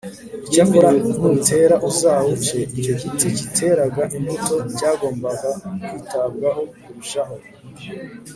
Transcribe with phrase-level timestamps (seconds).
[0.45, 5.49] icyakora nutera uzawuce’ icyo giti kiteraga imbuto cyagombaga
[5.89, 7.35] kwitabwaho kurushaho